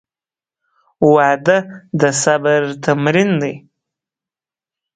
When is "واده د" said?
1.13-2.01